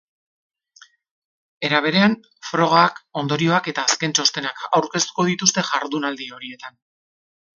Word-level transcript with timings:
Era 1.67 1.81
berean, 1.85 2.15
frogak, 2.51 2.97
ondorioak 3.23 3.69
eta 3.73 3.85
azken 3.91 4.17
txostenak 4.21 4.67
aurkeztuko 4.79 5.29
dituzte 5.31 5.67
jardunaldi 5.71 6.33
horietan. 6.39 6.83